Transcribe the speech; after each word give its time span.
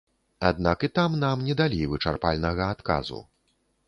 Аднак 0.49 0.85
і 0.85 0.87
там 0.99 1.11
нам 1.23 1.43
не 1.49 1.55
далі 1.59 1.81
вычарпальнага 1.91 2.71
адказу. 2.77 3.21